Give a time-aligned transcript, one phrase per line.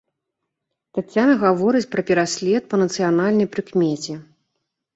[0.97, 4.21] Таццяна гаворыць пра пераслед па нацыянальнай прыкмеце.